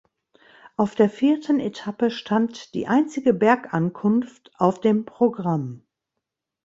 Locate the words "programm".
5.05-5.83